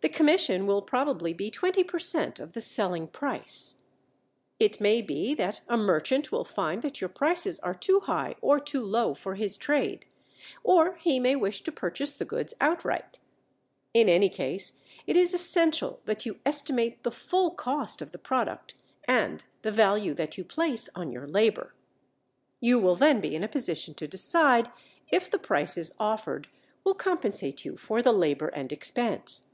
The 0.00 0.10
commission 0.10 0.66
will 0.66 0.82
probably 0.82 1.32
be 1.32 1.50
20 1.50 1.82
per 1.82 1.98
cent 1.98 2.38
of 2.38 2.52
the 2.52 2.60
selling 2.60 3.08
price. 3.08 3.78
It 4.58 4.78
may 4.78 5.00
be 5.00 5.32
that 5.32 5.62
a 5.66 5.78
merchant 5.78 6.30
will 6.30 6.44
find 6.44 6.82
that 6.82 7.00
your 7.00 7.08
prices 7.08 7.58
are 7.60 7.72
too 7.72 8.00
high 8.00 8.34
or 8.42 8.60
too 8.60 8.84
low 8.84 9.14
for 9.14 9.34
his 9.36 9.56
trade, 9.56 10.04
or 10.62 10.96
he 10.96 11.18
may 11.18 11.34
wish 11.36 11.62
to 11.62 11.72
purchase 11.72 12.14
the 12.16 12.26
goods 12.26 12.52
outright. 12.60 13.18
In 13.94 14.10
any 14.10 14.28
case 14.28 14.74
it 15.06 15.16
is 15.16 15.32
essential 15.32 16.02
that 16.04 16.26
you 16.26 16.38
estimate 16.44 17.02
the 17.02 17.10
full 17.10 17.52
cost 17.52 18.02
of 18.02 18.12
the 18.12 18.18
product 18.18 18.74
and 19.04 19.46
the 19.62 19.72
value 19.72 20.12
that 20.12 20.36
you 20.36 20.44
place 20.44 20.90
on 20.94 21.12
your 21.12 21.26
labor. 21.26 21.72
You 22.60 22.78
will 22.78 22.94
then 22.94 23.22
be 23.22 23.34
in 23.34 23.42
a 23.42 23.48
position 23.48 23.94
to 23.94 24.06
decide 24.06 24.70
if 25.10 25.30
the 25.30 25.38
prices 25.38 25.94
offered 25.98 26.48
will 26.84 26.92
compensate 26.94 27.64
you 27.64 27.78
for 27.78 28.02
the 28.02 28.12
labor 28.12 28.48
and 28.48 28.70
expense. 28.70 29.48